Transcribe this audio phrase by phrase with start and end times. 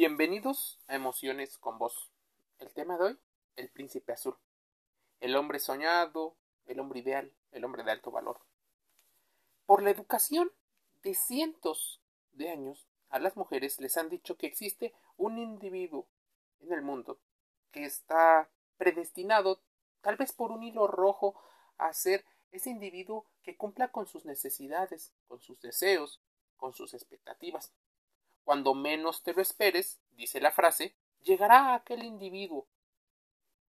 [0.00, 2.12] Bienvenidos a Emociones con Vos.
[2.60, 3.18] El tema de hoy,
[3.56, 4.36] el príncipe azul.
[5.18, 6.36] El hombre soñado,
[6.66, 8.38] el hombre ideal, el hombre de alto valor.
[9.66, 10.52] Por la educación
[11.02, 12.00] de cientos
[12.30, 16.06] de años, a las mujeres les han dicho que existe un individuo
[16.60, 17.18] en el mundo
[17.72, 19.64] que está predestinado,
[20.00, 21.34] tal vez por un hilo rojo,
[21.76, 26.20] a ser ese individuo que cumpla con sus necesidades, con sus deseos,
[26.56, 27.72] con sus expectativas.
[28.48, 32.66] Cuando menos te lo esperes, dice la frase, llegará aquel individuo.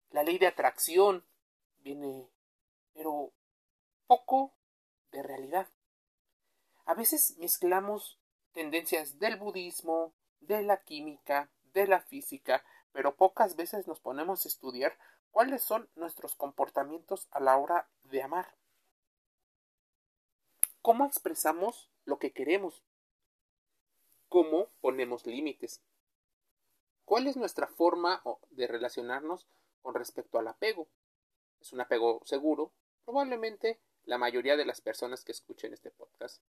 [0.10, 1.24] La ley de atracción
[1.78, 2.28] viene,
[2.94, 3.32] pero
[4.06, 4.52] poco
[5.14, 5.70] de realidad.
[6.84, 8.20] A veces mezclamos
[8.52, 10.12] tendencias del budismo,
[10.42, 12.62] de la química, de la física,
[12.92, 14.98] pero pocas veces nos ponemos a estudiar
[15.32, 18.54] cuáles son nuestros comportamientos a la hora de amar.
[20.82, 22.84] ¿Cómo expresamos lo que queremos?
[24.36, 25.82] Cómo ponemos límites.
[27.06, 29.48] ¿Cuál es nuestra forma de relacionarnos
[29.82, 30.90] con respecto al apego?
[31.62, 32.74] ¿Es un apego seguro?
[33.06, 36.44] Probablemente la mayoría de las personas que escuchen este podcast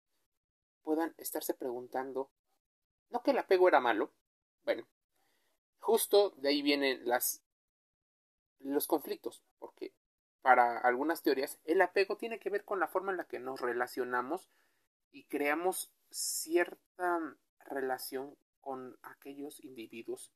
[0.81, 2.29] puedan estarse preguntando,
[3.09, 4.11] ¿no que el apego era malo?
[4.65, 4.85] Bueno,
[5.79, 7.41] justo de ahí vienen las,
[8.59, 9.93] los conflictos, porque
[10.41, 13.61] para algunas teorías el apego tiene que ver con la forma en la que nos
[13.61, 14.49] relacionamos
[15.13, 20.31] y creamos cierta relación con aquellos individuos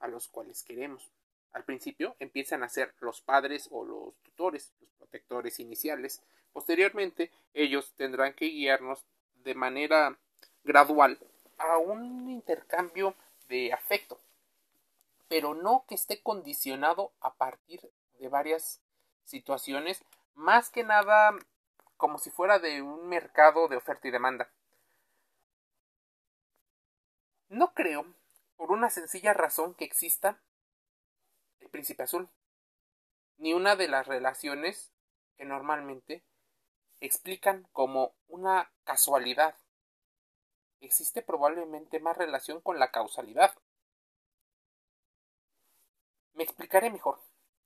[0.00, 1.10] a los cuales queremos.
[1.52, 6.22] Al principio empiezan a ser los padres o los tutores, los protectores iniciales.
[6.52, 9.04] Posteriormente, ellos tendrán que guiarnos
[9.44, 10.18] de manera
[10.64, 11.18] gradual
[11.58, 13.14] a un intercambio
[13.48, 14.18] de afecto,
[15.28, 17.80] pero no que esté condicionado a partir
[18.18, 18.80] de varias
[19.24, 20.02] situaciones,
[20.34, 21.36] más que nada
[21.96, 24.48] como si fuera de un mercado de oferta y demanda.
[27.50, 28.06] No creo,
[28.54, 30.40] por una sencilla razón, que exista
[31.58, 32.30] el príncipe azul,
[33.38, 34.92] ni una de las relaciones
[35.36, 36.22] que normalmente
[37.00, 39.56] explican como una casualidad.
[40.78, 43.52] Existe probablemente más relación con la causalidad.
[46.34, 47.20] Me explicaré mejor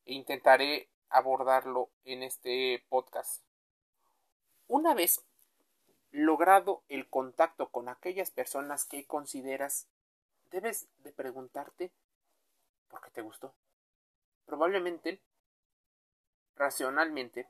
[0.06, 3.44] e intentaré abordarlo en este podcast.
[4.66, 5.22] Una vez
[6.14, 9.88] logrado el contacto con aquellas personas que consideras,
[10.52, 11.90] debes de preguntarte
[12.88, 13.52] por qué te gustó.
[14.46, 15.20] Probablemente,
[16.54, 17.48] racionalmente,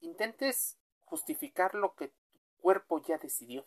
[0.00, 3.66] intentes justificar lo que tu cuerpo ya decidió.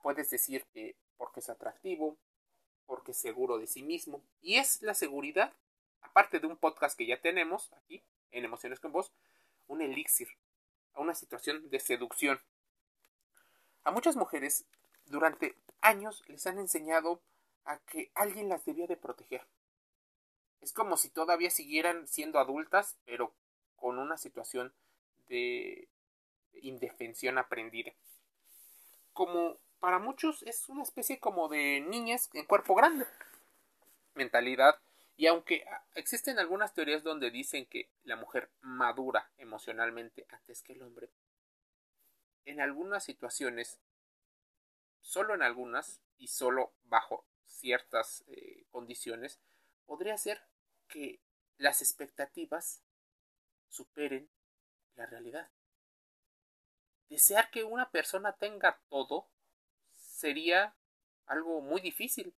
[0.00, 2.16] Puedes decir que porque es atractivo,
[2.86, 5.52] porque es seguro de sí mismo, y es la seguridad,
[6.00, 9.12] aparte de un podcast que ya tenemos aquí, en Emociones con Vos,
[9.66, 10.28] un elixir
[10.96, 12.40] a una situación de seducción.
[13.84, 14.64] A muchas mujeres
[15.06, 17.20] durante años les han enseñado
[17.64, 19.46] a que alguien las debía de proteger.
[20.60, 23.32] Es como si todavía siguieran siendo adultas, pero
[23.76, 24.72] con una situación
[25.28, 25.88] de
[26.54, 27.92] indefensión aprendida.
[29.12, 33.06] Como para muchos es una especie como de niñas en cuerpo grande.
[34.14, 34.78] Mentalidad
[35.16, 40.74] y aunque ah, existen algunas teorías donde dicen que la mujer madura emocionalmente antes que
[40.74, 41.10] el hombre,
[42.44, 43.80] en algunas situaciones,
[45.00, 49.40] solo en algunas y solo bajo ciertas eh, condiciones,
[49.86, 50.42] podría ser
[50.86, 51.22] que
[51.56, 52.82] las expectativas
[53.68, 54.30] superen
[54.96, 55.50] la realidad.
[57.08, 59.30] Desear que una persona tenga todo
[59.94, 60.76] sería
[61.24, 62.34] algo muy difícil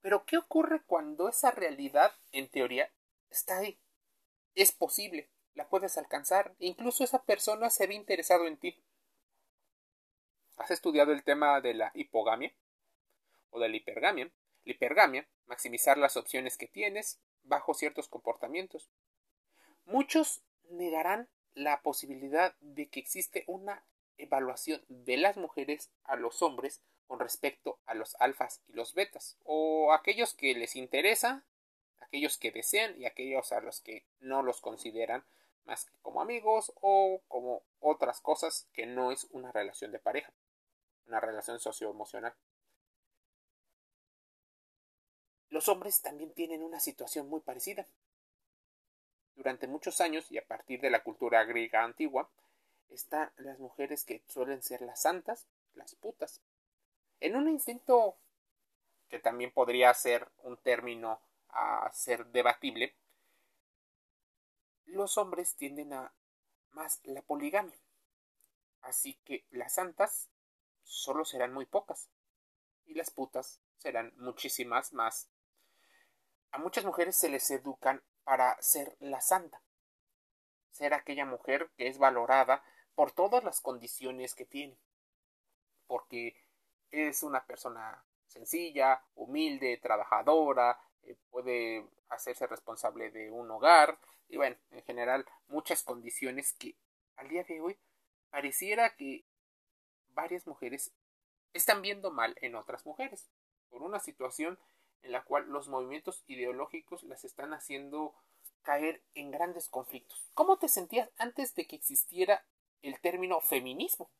[0.00, 2.92] pero ¿qué ocurre cuando esa realidad, en teoría,
[3.28, 3.78] está ahí?
[4.54, 8.82] Es posible, la puedes alcanzar, incluso esa persona se ve interesado en ti.
[10.56, 12.54] ¿Has estudiado el tema de la hipogamia?
[13.50, 14.30] ¿O de la hipergamia?
[14.64, 18.90] La hipergamia, maximizar las opciones que tienes bajo ciertos comportamientos.
[19.84, 23.84] Muchos negarán la posibilidad de que existe una
[24.18, 29.36] evaluación de las mujeres a los hombres con respecto a los alfas y los betas,
[29.42, 31.42] o aquellos que les interesa,
[31.98, 35.24] aquellos que desean y aquellos a los que no los consideran
[35.64, 40.32] más que como amigos o como otras cosas que no es una relación de pareja,
[41.08, 42.32] una relación socioemocional.
[45.48, 47.88] Los hombres también tienen una situación muy parecida.
[49.34, 52.30] Durante muchos años y a partir de la cultura griega antigua,
[52.88, 56.40] están las mujeres que suelen ser las santas, las putas,
[57.20, 58.16] en un instinto
[59.08, 62.96] que también podría ser un término a ser debatible,
[64.86, 66.12] los hombres tienden a
[66.72, 67.78] más la poligamia.
[68.82, 70.30] Así que las santas
[70.82, 72.08] solo serán muy pocas.
[72.86, 75.28] y las putas serán muchísimas más.
[76.50, 79.62] A muchas mujeres se les educan para ser la santa,
[80.72, 82.64] ser aquella mujer que es valorada
[82.96, 84.76] por todas las condiciones que tiene,
[85.86, 86.34] porque
[86.90, 93.98] es una persona sencilla, humilde, trabajadora, eh, puede hacerse responsable de un hogar
[94.28, 96.76] y bueno, en general muchas condiciones que
[97.16, 97.78] al día de hoy
[98.30, 99.24] pareciera que
[100.10, 100.92] varias mujeres
[101.52, 103.28] están viendo mal en otras mujeres
[103.68, 104.58] por una situación
[105.02, 108.14] en la cual los movimientos ideológicos las están haciendo
[108.62, 110.30] caer en grandes conflictos.
[110.34, 112.44] ¿Cómo te sentías antes de que existiera
[112.82, 114.10] el término feminismo?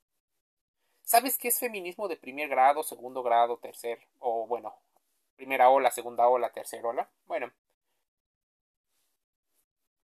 [1.10, 4.76] ¿Sabes qué es feminismo de primer grado, segundo grado, tercer o bueno,
[5.34, 7.10] primera ola, segunda ola, tercera ola?
[7.26, 7.50] Bueno,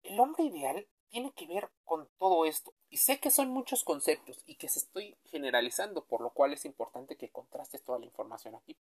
[0.03, 2.75] el hombre ideal tiene que ver con todo esto.
[2.91, 6.65] Y sé que son muchos conceptos y que se estoy generalizando, por lo cual es
[6.65, 8.77] importante que contrastes toda la información aquí.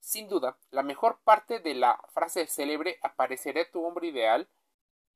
[0.00, 4.48] Sin duda, la mejor parte de la frase célebre apareceré tu hombre ideal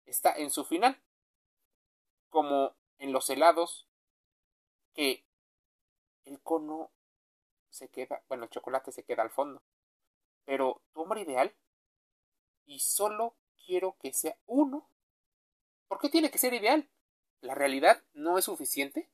[0.04, 1.00] está en su final,
[2.28, 3.88] como en los helados,
[4.92, 5.25] que
[6.26, 6.90] el cono
[7.70, 9.62] se queda, bueno, el chocolate se queda al fondo,
[10.44, 11.56] pero tu hombre ideal,
[12.66, 13.34] y solo
[13.64, 14.90] quiero que sea uno
[15.88, 16.88] ¿Por qué tiene que ser ideal?
[17.40, 19.08] ¿La realidad no es suficiente?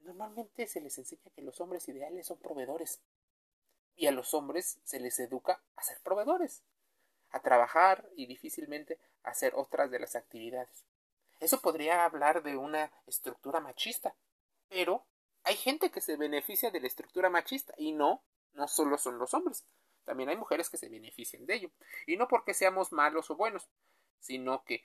[0.00, 3.00] Normalmente se les enseña que los hombres ideales son proveedores.
[3.94, 6.64] Y a los hombres se les educa a ser proveedores,
[7.30, 10.84] a trabajar y difícilmente a hacer otras de las actividades.
[11.38, 14.16] Eso podría hablar de una estructura machista,
[14.72, 15.06] pero
[15.44, 18.24] hay gente que se beneficia de la estructura machista y no,
[18.54, 19.66] no solo son los hombres,
[20.04, 21.70] también hay mujeres que se benefician de ello.
[22.06, 23.68] Y no porque seamos malos o buenos,
[24.18, 24.82] sino que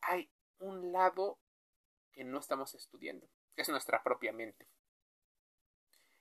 [0.00, 1.38] hay un lado
[2.12, 4.66] que no estamos estudiando, que es nuestra propia mente.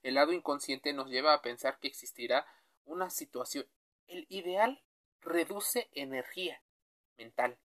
[0.04, 2.46] El lado inconsciente nos lleva a pensar que existirá
[2.84, 3.66] una situación.
[4.08, 4.84] El ideal
[5.22, 6.62] reduce energía
[7.18, 7.58] mental.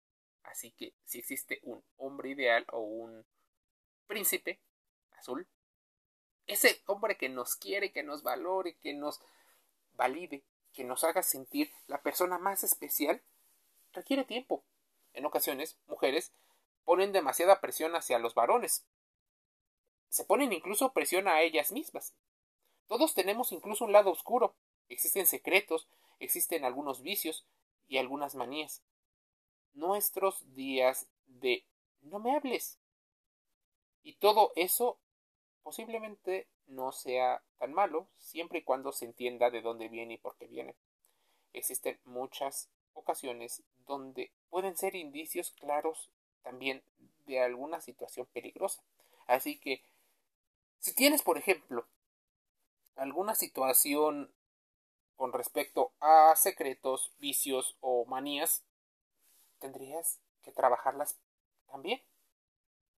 [0.44, 3.26] Así que si existe un hombre ideal o un
[4.06, 4.60] príncipe
[5.24, 5.48] azul,
[6.46, 9.20] ese hombre que nos quiere, que nos valore, que nos
[9.94, 10.44] valide,
[10.74, 13.22] que nos haga sentir la persona más especial,
[13.92, 14.64] requiere tiempo,
[15.14, 16.32] en ocasiones, mujeres
[16.84, 18.84] ponen demasiada presión hacia los varones.
[20.10, 22.14] Se ponen incluso presión a ellas mismas.
[22.86, 24.54] Todos tenemos incluso un lado oscuro.
[24.88, 25.88] Existen secretos,
[26.18, 27.46] existen algunos vicios
[27.88, 28.82] y algunas manías.
[29.72, 31.64] Nuestros días de
[32.02, 32.78] no me hables.
[34.02, 34.98] Y todo eso
[35.64, 40.36] posiblemente no sea tan malo siempre y cuando se entienda de dónde viene y por
[40.36, 40.76] qué viene.
[41.52, 46.10] Existen muchas ocasiones donde pueden ser indicios claros
[46.42, 46.84] también
[47.26, 48.84] de alguna situación peligrosa.
[49.26, 49.82] Así que,
[50.78, 51.86] si tienes, por ejemplo,
[52.96, 54.32] alguna situación
[55.16, 58.62] con respecto a secretos, vicios o manías,
[59.60, 61.16] tendrías que trabajarlas
[61.70, 62.02] también.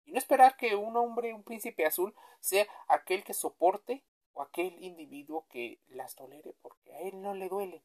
[0.07, 4.81] Y no esperar que un hombre, un príncipe azul, sea aquel que soporte o aquel
[4.81, 7.83] individuo que las tolere porque a él no le duele.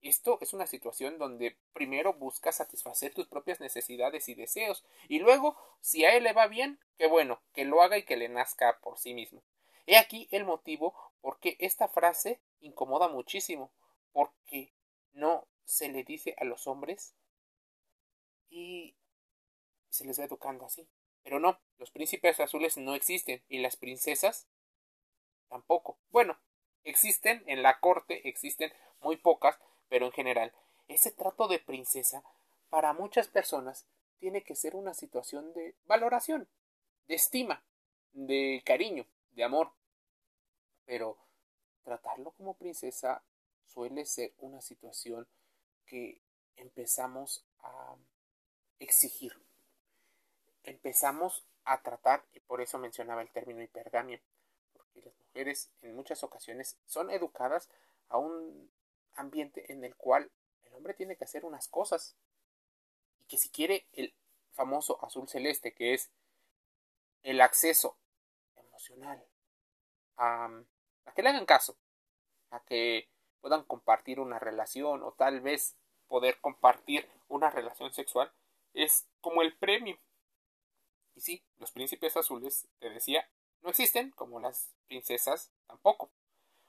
[0.00, 5.56] Esto es una situación donde primero buscas satisfacer tus propias necesidades y deseos, y luego,
[5.80, 8.78] si a él le va bien, qué bueno, que lo haga y que le nazca
[8.80, 9.42] por sí mismo.
[9.86, 13.72] He aquí el motivo por qué esta frase incomoda muchísimo,
[14.12, 14.72] porque
[15.12, 17.16] no se le dice a los hombres
[18.48, 18.94] y
[19.96, 20.88] se les va educando así.
[21.22, 24.46] Pero no, los príncipes azules no existen y las princesas
[25.48, 25.98] tampoco.
[26.10, 26.38] Bueno,
[26.84, 30.52] existen en la corte, existen muy pocas, pero en general,
[30.88, 32.22] ese trato de princesa
[32.68, 33.86] para muchas personas
[34.18, 36.48] tiene que ser una situación de valoración,
[37.06, 37.64] de estima,
[38.12, 39.72] de cariño, de amor.
[40.84, 41.18] Pero
[41.82, 43.22] tratarlo como princesa
[43.64, 45.26] suele ser una situación
[45.86, 46.20] que
[46.56, 47.96] empezamos a
[48.78, 49.45] exigir.
[50.66, 54.20] Empezamos a tratar, y por eso mencionaba el término hipergamia,
[54.72, 57.70] porque las mujeres en muchas ocasiones son educadas
[58.08, 58.70] a un
[59.14, 60.30] ambiente en el cual
[60.64, 62.16] el hombre tiene que hacer unas cosas.
[63.20, 64.14] Y que si quiere el
[64.52, 66.10] famoso azul celeste que es
[67.22, 67.96] el acceso
[68.56, 69.24] emocional
[70.16, 70.46] a,
[71.04, 71.76] a que le hagan caso
[72.50, 73.08] a que
[73.40, 75.76] puedan compartir una relación o tal vez
[76.08, 78.32] poder compartir una relación sexual
[78.72, 79.98] es como el premio
[81.16, 83.28] y sí, los príncipes azules, te decía,
[83.62, 86.10] no existen como las princesas tampoco.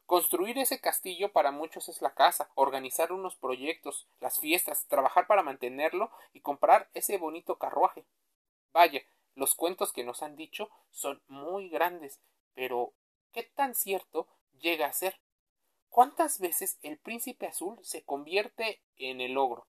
[0.08, 5.44] Construir ese castillo para muchos es la casa, organizar unos proyectos, las fiestas, trabajar para
[5.44, 8.06] mantenerlo y comprar ese bonito carruaje.
[8.74, 9.04] Vaya,
[9.36, 12.22] los cuentos que nos han dicho son muy grandes,
[12.56, 12.94] pero
[13.38, 14.27] ¿Qué tan cierto
[14.58, 15.20] llega a ser?
[15.89, 19.68] ¿Cuántas veces el príncipe azul se convierte en el ogro?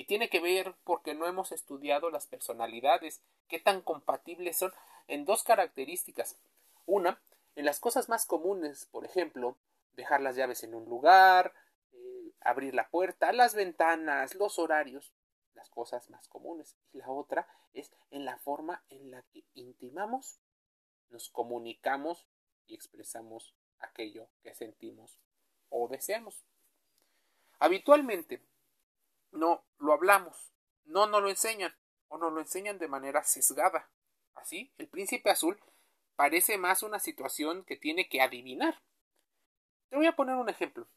[0.00, 4.72] Y tiene que ver porque no hemos estudiado las personalidades, qué tan compatibles son
[5.08, 6.38] en dos características.
[6.86, 7.20] Una,
[7.54, 9.58] en las cosas más comunes, por ejemplo,
[9.92, 11.52] dejar las llaves en un lugar,
[11.92, 15.12] eh, abrir la puerta, las ventanas, los horarios,
[15.52, 16.78] las cosas más comunes.
[16.94, 20.40] Y la otra es en la forma en la que intimamos,
[21.10, 22.24] nos comunicamos
[22.66, 25.18] y expresamos aquello que sentimos
[25.68, 26.42] o deseamos.
[27.58, 28.40] Habitualmente
[29.32, 30.52] no lo hablamos,
[30.84, 31.74] no nos lo enseñan
[32.08, 33.90] o nos lo enseñan de manera sesgada.
[34.34, 35.58] Así, el príncipe azul
[36.16, 38.82] parece más una situación que tiene que adivinar.
[39.88, 40.88] Te voy a poner un ejemplo.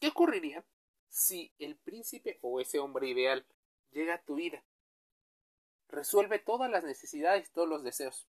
[0.00, 0.64] ¿Qué ocurriría
[1.08, 3.46] si el príncipe o ese hombre ideal
[3.90, 4.64] llega a tu vida?
[5.88, 8.28] Resuelve todas las necesidades y todos los deseos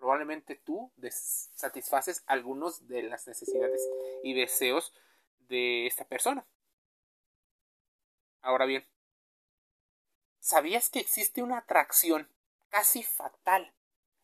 [0.00, 0.90] probablemente tú
[1.54, 3.86] satisfaces algunos de las necesidades
[4.24, 4.94] y deseos
[5.48, 6.46] de esta persona.
[8.42, 8.86] Ahora bien,
[10.38, 12.28] ¿sabías que existe una atracción
[12.68, 13.72] casi fatal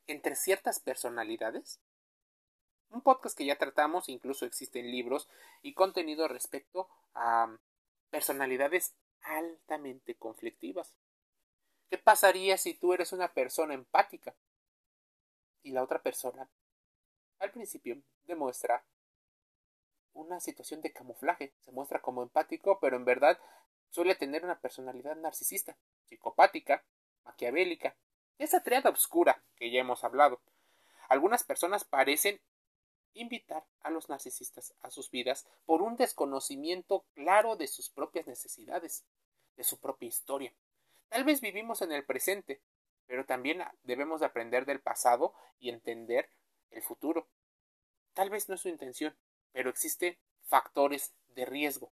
[0.06, 1.80] entre ciertas personalidades?
[2.90, 5.28] Un podcast que ya tratamos, incluso existen libros
[5.62, 7.56] y contenido respecto a
[8.10, 10.94] personalidades altamente conflictivas.
[11.90, 14.34] ¿Qué pasaría si tú eres una persona empática?
[15.66, 16.48] y la otra persona
[17.40, 18.84] al principio demuestra
[20.14, 23.38] una situación de camuflaje, se muestra como empático, pero en verdad
[23.90, 26.84] suele tener una personalidad narcisista, psicopática,
[27.24, 27.96] maquiavélica,
[28.38, 30.40] esa triada oscura que ya hemos hablado.
[31.08, 32.40] Algunas personas parecen
[33.14, 39.04] invitar a los narcisistas a sus vidas por un desconocimiento claro de sus propias necesidades,
[39.56, 40.52] de su propia historia.
[41.08, 42.60] Tal vez vivimos en el presente,
[43.06, 46.30] pero también debemos de aprender del pasado y entender
[46.70, 47.28] el futuro.
[48.12, 49.16] Tal vez no es su intención,
[49.52, 51.92] pero existen factores de riesgo.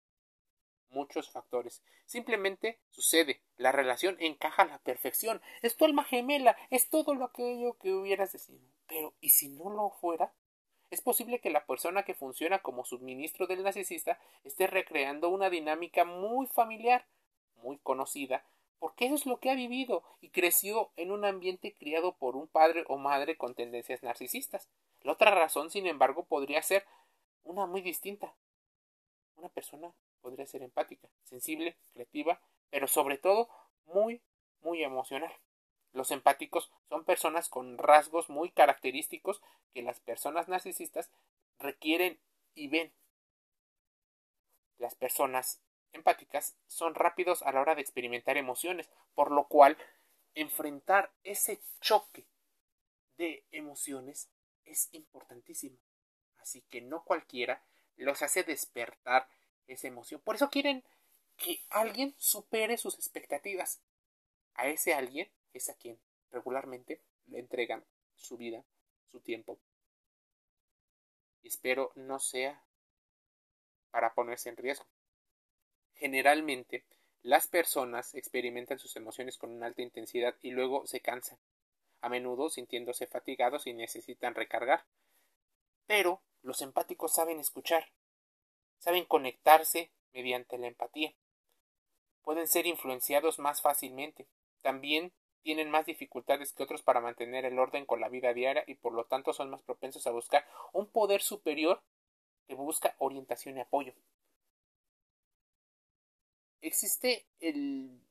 [0.90, 1.84] Muchos factores.
[2.06, 3.42] Simplemente sucede.
[3.58, 5.42] La relación encaja a la perfección.
[5.62, 6.58] Es tu alma gemela.
[6.72, 8.74] Es todo lo aquello que hubieras decidido.
[8.88, 10.34] Pero, ¿y si no lo fuera?
[10.90, 16.04] Es posible que la persona que funciona como suministro del narcisista esté recreando una dinámica
[16.04, 17.06] muy familiar,
[17.62, 18.44] muy conocida,
[18.80, 22.48] porque eso es lo que ha vivido y creció en un ambiente criado por un
[22.48, 24.68] padre o madre con tendencias narcisistas.
[25.04, 26.86] La otra razón, sin embargo, podría ser
[27.44, 28.34] una muy distinta.
[29.36, 33.50] Una persona podría ser empática, sensible, creativa, pero sobre todo
[33.86, 34.22] muy,
[34.62, 35.32] muy emocional.
[35.92, 39.42] Los empáticos son personas con rasgos muy característicos
[39.74, 41.10] que las personas narcisistas
[41.58, 42.20] requieren
[42.54, 42.94] y ven.
[44.78, 45.62] Las personas
[45.92, 49.78] empáticas son rápidos a la hora de experimentar emociones, por lo cual
[50.36, 52.26] enfrentar ese choque
[53.18, 54.30] de emociones
[54.66, 55.78] es importantísimo.
[56.38, 57.62] Así que no cualquiera
[57.98, 59.28] los hace despertar
[59.70, 60.22] esa emoción.
[60.22, 60.84] Por eso quieren
[61.38, 63.80] que alguien supere sus expectativas.
[64.56, 66.00] A ese alguien es a quien
[66.32, 67.86] regularmente le entregan
[68.16, 68.66] su vida,
[69.08, 69.58] su tiempo.
[71.42, 72.64] Y espero no sea
[73.92, 74.86] para ponerse en riesgo.
[75.96, 76.86] Generalmente,
[77.22, 81.38] las personas experimentan sus emociones con una alta intensidad y luego se cansan,
[82.02, 84.86] a menudo sintiéndose fatigados y necesitan recargar.
[85.86, 87.92] Pero los empáticos saben escuchar,
[88.80, 91.14] saben conectarse mediante la empatía.
[92.24, 94.28] Pueden ser influenciados más fácilmente.
[94.62, 98.76] También tienen más dificultades que otros para mantener el orden con la vida diaria y
[98.76, 101.82] por lo tanto son más propensos a buscar un poder superior
[102.48, 103.94] que busca orientación y apoyo
[106.62, 108.02] existe el,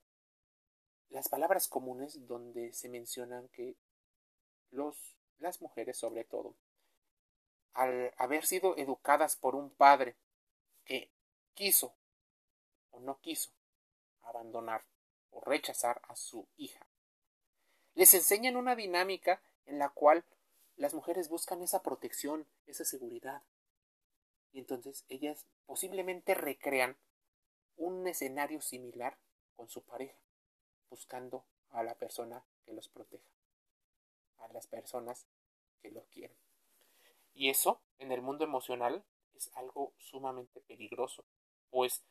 [1.10, 3.76] las palabras comunes donde se mencionan que
[4.70, 6.54] los, las mujeres sobre todo,
[7.75, 10.16] al haber sido educadas por un padre
[10.88, 11.12] que
[11.54, 11.95] quiso
[12.90, 13.52] o no quiso
[14.23, 14.85] abandonar
[15.30, 16.88] o rechazar a su hija,
[17.95, 20.25] les enseñan una dinámica en la cual
[20.76, 23.42] las mujeres buscan esa protección, esa seguridad.
[24.52, 26.97] Y entonces ellas posiblemente recrean
[27.76, 29.18] un escenario similar
[29.57, 30.16] con su pareja,
[30.88, 33.28] buscando a la persona que los proteja,
[34.38, 35.26] a las personas
[35.83, 36.37] que los quieren.
[37.35, 39.04] Y eso, en el mundo emocional,
[39.38, 41.25] es algo sumamente peligroso,
[41.71, 42.04] pues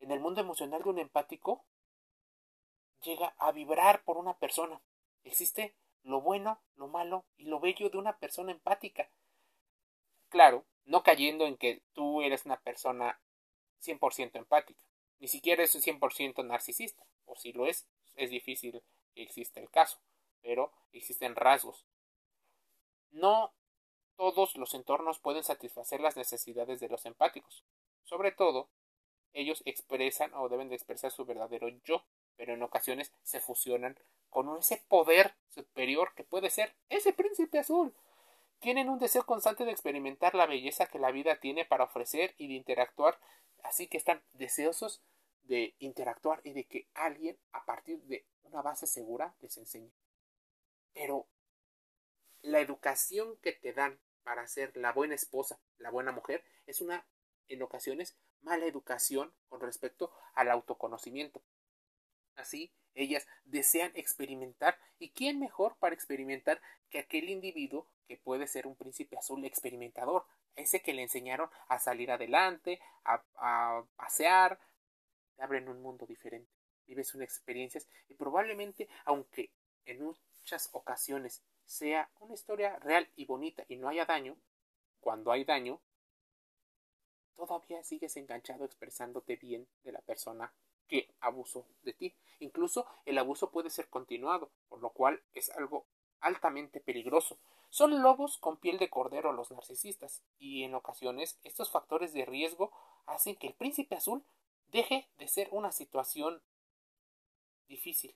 [0.00, 1.64] en el mundo emocional de un empático
[3.02, 4.80] llega a vibrar por una persona.
[5.24, 9.08] Existe lo bueno, lo malo y lo bello de una persona empática.
[10.28, 13.20] Claro, no cayendo en que tú eres una persona
[13.80, 14.82] 100% empática.
[15.18, 18.82] Ni siquiera es un 100% narcisista, o si lo es, es difícil
[19.14, 19.98] que exista el caso,
[20.40, 21.86] pero existen rasgos.
[23.10, 23.52] No
[24.16, 27.64] todos los entornos pueden satisfacer las necesidades de los empáticos.
[28.04, 28.68] Sobre todo,
[29.32, 32.04] ellos expresan o deben de expresar su verdadero yo,
[32.36, 33.98] pero en ocasiones se fusionan
[34.30, 37.94] con ese poder superior que puede ser ese príncipe azul.
[38.60, 42.48] Tienen un deseo constante de experimentar la belleza que la vida tiene para ofrecer y
[42.48, 43.18] de interactuar,
[43.62, 45.02] así que están deseosos
[45.42, 49.90] de interactuar y de que alguien, a partir de una base segura, les enseñe.
[50.94, 51.26] Pero
[52.42, 57.06] la educación que te dan para ser la buena esposa, la buena mujer, es una,
[57.48, 61.42] en ocasiones, mala educación con respecto al autoconocimiento.
[62.34, 68.66] Así, ellas desean experimentar, y quién mejor para experimentar que aquel individuo que puede ser
[68.66, 74.58] un príncipe azul experimentador, ese que le enseñaron a salir adelante, a, a pasear,
[75.36, 76.50] te abren un mundo diferente,
[76.86, 79.50] vives unas experiencias y probablemente, aunque
[79.86, 84.36] en muchas ocasiones sea una historia real y bonita y no haya daño,
[85.00, 85.80] cuando hay daño,
[87.34, 90.52] todavía sigues enganchado expresándote bien de la persona
[90.86, 92.14] que abusó de ti.
[92.38, 95.86] Incluso el abuso puede ser continuado, por lo cual es algo
[96.20, 97.38] altamente peligroso.
[97.70, 102.70] Son lobos con piel de cordero los narcisistas, y en ocasiones estos factores de riesgo
[103.06, 104.22] hacen que el príncipe azul
[104.68, 106.42] deje de ser una situación
[107.68, 108.14] difícil,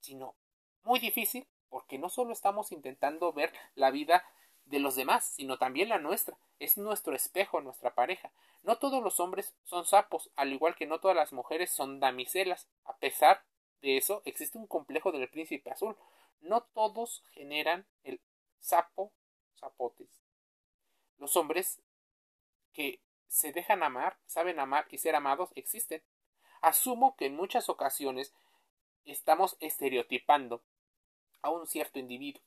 [0.00, 0.34] sino
[0.82, 4.24] muy difícil porque no solo estamos intentando ver la vida
[4.66, 6.36] de los demás, sino también la nuestra.
[6.58, 8.30] Es nuestro espejo, nuestra pareja.
[8.62, 12.68] No todos los hombres son sapos, al igual que no todas las mujeres son damiselas.
[12.84, 13.44] A pesar
[13.80, 15.96] de eso, existe un complejo del príncipe azul.
[16.40, 18.20] No todos generan el
[18.60, 19.12] sapo
[19.58, 20.08] zapotes.
[21.18, 21.80] Los hombres
[22.72, 26.02] que se dejan amar, saben amar y ser amados existen.
[26.60, 28.32] Asumo que en muchas ocasiones
[29.04, 30.62] estamos estereotipando
[31.42, 32.42] a un cierto individuo.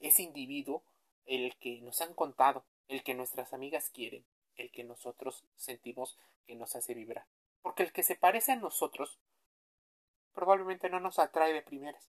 [0.00, 0.82] Ese individuo,
[1.24, 4.24] el que nos han contado, el que nuestras amigas quieren,
[4.56, 7.26] el que nosotros sentimos que nos hace vibrar.
[7.62, 9.18] Porque el que se parece a nosotros
[10.32, 12.10] probablemente no nos atrae de primeras,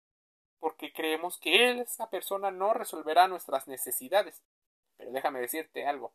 [0.61, 4.43] porque creemos que esa persona, no resolverá nuestras necesidades.
[4.97, 6.13] Pero déjame decirte algo.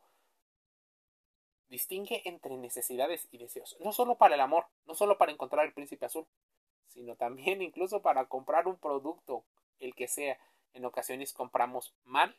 [1.67, 5.73] Distingue entre necesidades y deseos, no solo para el amor, no solo para encontrar el
[5.73, 6.25] príncipe azul,
[6.97, 9.45] sino también incluso para comprar un producto,
[9.79, 10.37] el que sea.
[10.73, 12.35] En ocasiones compramos mal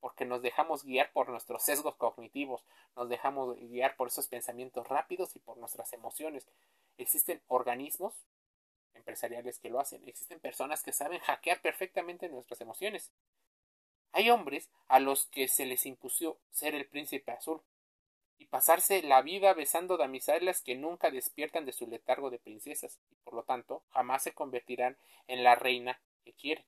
[0.00, 2.64] porque nos dejamos guiar por nuestros sesgos cognitivos,
[2.96, 6.48] nos dejamos guiar por esos pensamientos rápidos y por nuestras emociones.
[6.98, 8.12] Existen organismos
[8.94, 13.12] empresariales que lo hacen, existen personas que saben hackear perfectamente nuestras emociones.
[14.12, 17.62] Hay hombres a los que se les impuso ser el príncipe azul,
[18.38, 23.14] y pasarse la vida besando damiselas que nunca despiertan de su letargo de princesas y
[23.16, 26.64] por lo tanto jamás se convertirán en la reina que quieren.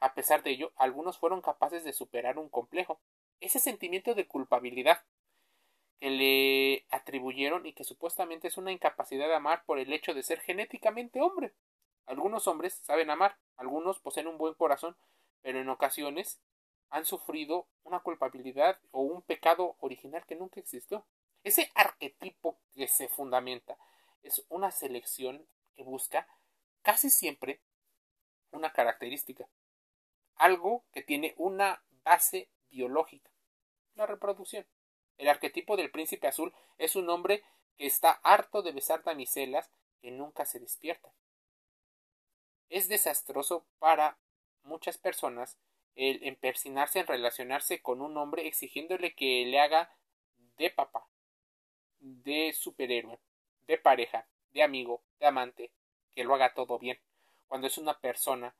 [0.00, 3.00] A pesar de ello, algunos fueron capaces de superar un complejo,
[3.40, 5.02] ese sentimiento de culpabilidad
[6.00, 10.22] que le atribuyeron y que supuestamente es una incapacidad de amar por el hecho de
[10.22, 11.54] ser genéticamente hombre.
[12.06, 14.96] Algunos hombres saben amar, algunos poseen un buen corazón,
[15.40, 16.40] pero en ocasiones
[16.94, 21.04] han sufrido una culpabilidad o un pecado original que nunca existió.
[21.42, 23.76] Ese arquetipo que se fundamenta
[24.22, 26.28] es una selección que busca
[26.82, 27.60] casi siempre
[28.52, 29.48] una característica,
[30.36, 33.28] algo que tiene una base biológica,
[33.96, 34.64] la reproducción.
[35.18, 37.42] El arquetipo del príncipe azul es un hombre
[37.76, 39.68] que está harto de besar damiselas
[40.00, 41.12] que nunca se despiertan.
[42.68, 44.16] Es desastroso para
[44.62, 45.58] muchas personas
[45.94, 49.94] el empersinarse en relacionarse con un hombre exigiéndole que le haga
[50.56, 51.06] de papá,
[52.00, 53.18] de superhéroe,
[53.66, 55.70] de pareja, de amigo, de amante,
[56.14, 56.98] que lo haga todo bien,
[57.48, 58.54] cuando es una persona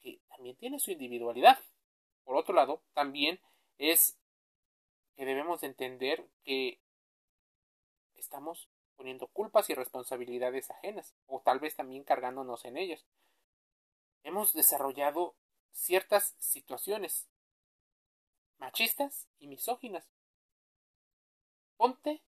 [0.00, 1.58] que también tiene su individualidad.
[2.24, 3.40] Por otro lado, también
[3.78, 4.18] es
[5.16, 6.80] que debemos entender que
[8.16, 13.06] estamos poniendo culpas y responsabilidades ajenas, o tal vez también cargándonos en ellas.
[14.24, 15.36] Hemos desarrollado
[15.72, 17.28] ciertas situaciones
[18.58, 20.08] machistas y misóginas.
[21.76, 22.22] Ponte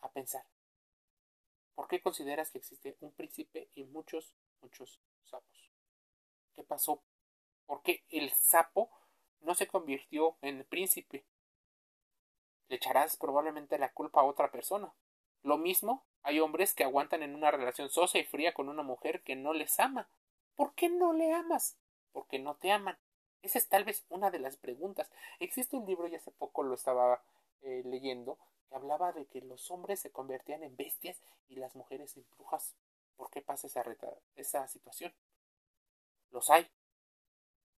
[0.00, 0.46] a pensar.
[1.74, 5.70] ¿Por qué consideras que existe un príncipe y muchos, muchos sapos?
[6.54, 7.02] ¿Qué pasó?
[7.66, 8.90] ¿Por qué el sapo
[9.40, 11.24] no se convirtió en príncipe?
[12.68, 14.92] Le echarás probablemente la culpa a otra persona.
[15.42, 19.22] Lo mismo, hay hombres que aguantan en una relación sosa y fría con una mujer
[19.22, 20.08] que no les ama
[20.56, 21.76] ¿Por qué no le amas?
[22.12, 22.98] Porque no te aman.
[23.42, 25.10] Esa es tal vez una de las preguntas.
[25.38, 27.22] Existe un libro, y hace poco lo estaba
[27.62, 32.16] eh, leyendo, que hablaba de que los hombres se convertían en bestias y las mujeres
[32.16, 32.74] en brujas.
[33.16, 33.84] ¿Por qué pasa esa,
[34.36, 35.12] esa situación?
[36.30, 36.68] Los hay.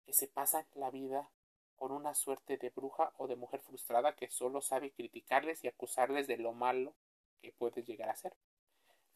[0.05, 1.31] que se pasan la vida
[1.77, 6.27] con una suerte de bruja o de mujer frustrada que solo sabe criticarles y acusarles
[6.27, 6.95] de lo malo
[7.41, 8.35] que puede llegar a ser.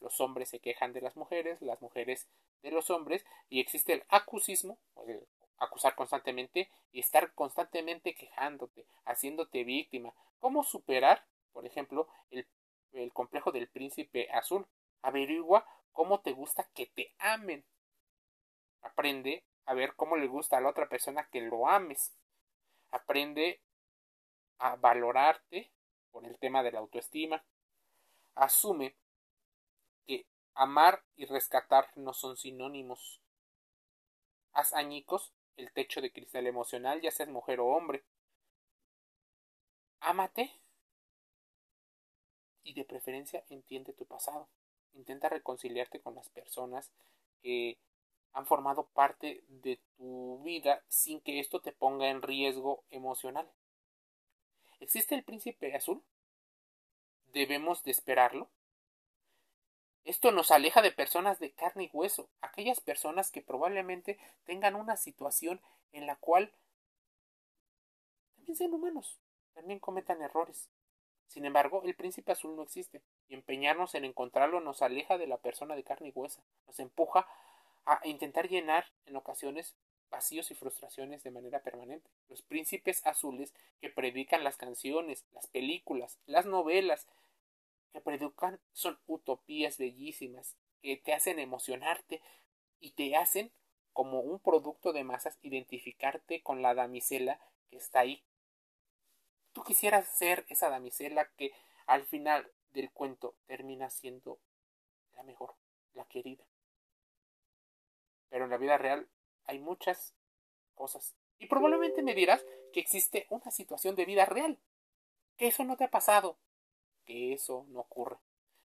[0.01, 2.29] Los hombres se quejan de las mujeres, las mujeres
[2.63, 5.27] de los hombres, y existe el acusismo, el
[5.59, 10.13] acusar constantemente y estar constantemente quejándote, haciéndote víctima.
[10.41, 12.47] ¿Cómo superar, por ejemplo, el,
[12.93, 14.67] el complejo del príncipe azul?
[15.03, 17.65] Averigua cómo te gusta que te amen.
[18.83, 22.13] Aprende a ver cómo le gusta a la otra persona que lo ames.
[22.91, 23.61] Aprende
[24.59, 25.71] a valorarte
[26.11, 27.45] por el tema de la autoestima.
[28.35, 28.97] Asume
[30.55, 33.21] amar y rescatar no son sinónimos.
[34.53, 38.05] Haz añicos el techo de cristal emocional, ya seas mujer o hombre.
[40.01, 40.53] Ámate
[42.63, 44.49] y de preferencia entiende tu pasado.
[44.95, 46.91] Intenta reconciliarte con las personas
[47.43, 47.79] que
[48.33, 53.49] han formado parte de tu vida sin que esto te ponga en riesgo emocional.
[54.81, 56.03] ¿Existe el príncipe azul?
[57.33, 58.51] ¿Debemos de esperarlo?
[60.05, 64.97] Esto nos aleja de personas de carne y hueso, aquellas personas que probablemente tengan una
[64.97, 65.61] situación
[65.93, 66.53] en la cual
[68.37, 69.19] también sean humanos,
[69.55, 70.69] también cometan errores.
[71.27, 75.39] Sin embargo, el príncipe azul no existe, y empeñarnos en encontrarlo nos aleja de la
[75.39, 77.27] persona de carne y hueso, nos empuja
[77.87, 79.75] a intentar llenar en ocasiones
[80.11, 82.09] vacíos y frustraciones de manera permanente.
[82.29, 87.09] Los príncipes azules que predican las canciones, las películas, las novelas,
[87.95, 92.21] que predican son utopías bellísimas que te hacen emocionarte
[92.81, 93.53] y te hacen
[93.93, 97.39] como un producto de masas identificarte con la damisela
[97.71, 98.25] que está ahí.
[99.53, 101.53] Tú quisieras ser esa damisela que
[101.87, 104.41] al final del cuento termina siendo
[105.15, 105.55] la mejor,
[105.93, 106.45] la querida.
[108.29, 109.09] Pero en la vida real
[109.45, 110.15] hay muchas
[110.75, 111.15] cosas.
[111.39, 114.59] Y probablemente me dirás que existe una situación de vida real,
[115.37, 116.37] que eso no te ha pasado,
[117.05, 118.17] que eso no ocurre.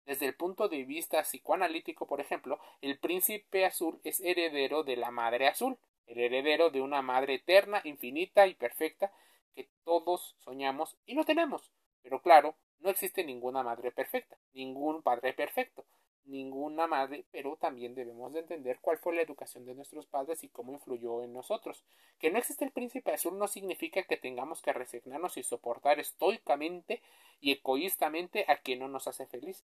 [0.04, 5.10] Desde el punto de vista psicoanalítico, por ejemplo, el príncipe azul es heredero de la
[5.10, 9.12] madre azul, el heredero de una madre eterna, infinita y perfecta
[9.54, 11.72] que todos soñamos y no tenemos.
[12.02, 15.84] Pero claro, no existe ninguna madre perfecta, ningún padre perfecto
[16.28, 20.48] ninguna madre, pero también debemos de entender cuál fue la educación de nuestros padres y
[20.48, 21.84] cómo influyó en nosotros.
[22.18, 27.02] Que no existe el príncipe azul no significa que tengamos que resignarnos y soportar estoicamente
[27.40, 29.64] y egoístamente a quien no nos hace feliz.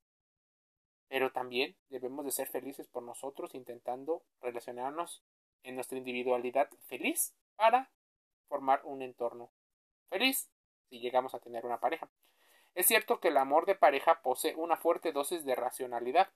[1.07, 5.23] Pero también debemos de ser felices por nosotros intentando relacionarnos
[5.63, 7.89] en nuestra individualidad feliz para
[8.47, 9.51] formar un entorno
[10.09, 10.49] feliz
[10.89, 12.09] si llegamos a tener una pareja.
[12.75, 16.29] Es cierto que el amor de pareja posee una fuerte dosis de racionalidad,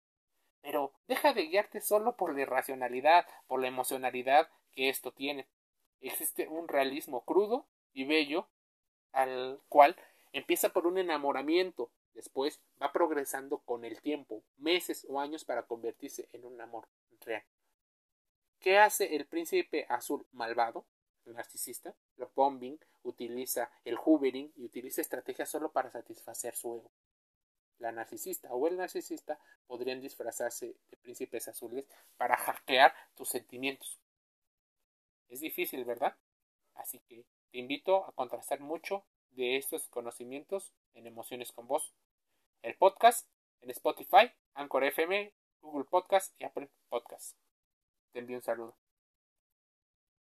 [0.64, 5.46] pero deja de guiarte solo por la irracionalidad, por la emocionalidad que esto tiene.
[6.00, 8.48] Existe un realismo crudo y bello
[9.12, 9.96] al cual
[10.32, 16.30] empieza por un enamoramiento, después va progresando con el tiempo, meses o años para convertirse
[16.32, 16.88] en un amor
[17.20, 17.44] real.
[18.60, 20.86] ¿Qué hace el príncipe azul malvado,
[21.26, 21.94] el narcisista?
[22.16, 26.92] Lo bombing, utiliza el hoovering y utiliza estrategias solo para satisfacer su ego
[27.84, 31.86] la narcisista o el narcisista podrían disfrazarse de príncipes azules
[32.18, 34.00] para hackear tus sentimientos.
[35.28, 36.16] Es difícil, ¿verdad?
[36.76, 41.94] Así que te invito a contrastar mucho de estos conocimientos en Emociones con Voz.
[42.62, 43.28] El podcast
[43.62, 47.38] en Spotify, Anchor FM, Google Podcast y Apple Podcast.
[48.14, 48.83] Te envío un saludo.